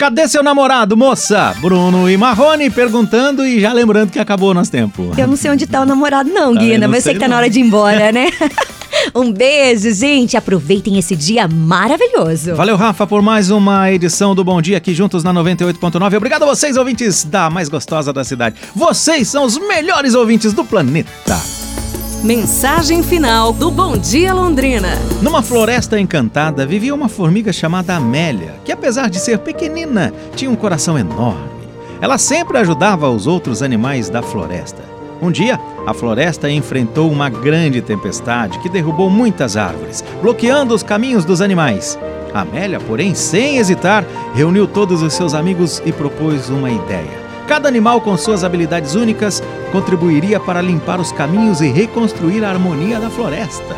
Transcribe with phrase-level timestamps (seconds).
[0.00, 1.54] Cadê seu namorado, moça?
[1.60, 5.12] Bruno e Marrone perguntando e já lembrando que acabou o nosso tempo.
[5.14, 7.34] Eu não sei onde tá o namorado, não, Guina, não mas sei que tá não.
[7.34, 8.30] na hora de ir embora, né?
[9.14, 10.38] um beijo, gente.
[10.38, 12.54] Aproveitem esse dia maravilhoso.
[12.54, 16.16] Valeu, Rafa, por mais uma edição do Bom Dia aqui juntos na 98.9.
[16.16, 18.56] Obrigado a vocês, ouvintes da mais gostosa da cidade.
[18.74, 21.38] Vocês são os melhores ouvintes do planeta.
[22.22, 24.90] Mensagem final do Bom Dia Londrina.
[25.22, 30.54] Numa floresta encantada vivia uma formiga chamada Amélia, que apesar de ser pequenina, tinha um
[30.54, 31.48] coração enorme.
[31.98, 34.82] Ela sempre ajudava os outros animais da floresta.
[35.22, 41.24] Um dia, a floresta enfrentou uma grande tempestade que derrubou muitas árvores, bloqueando os caminhos
[41.24, 41.98] dos animais.
[42.34, 47.29] Amélia, porém, sem hesitar, reuniu todos os seus amigos e propôs uma ideia.
[47.50, 53.00] Cada animal, com suas habilidades únicas, contribuiria para limpar os caminhos e reconstruir a harmonia
[53.00, 53.76] da floresta.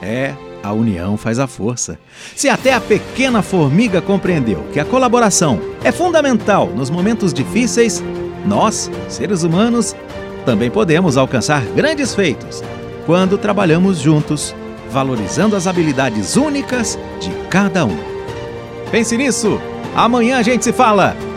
[0.00, 1.98] É, a união faz a força.
[2.34, 8.02] Se até a pequena formiga compreendeu que a colaboração é fundamental nos momentos difíceis,
[8.46, 9.94] nós, seres humanos,
[10.46, 12.62] também podemos alcançar grandes feitos
[13.04, 14.54] quando trabalhamos juntos,
[14.90, 17.98] valorizando as habilidades únicas de cada um.
[18.90, 19.60] Pense nisso!
[19.94, 21.14] Amanhã a gente se fala.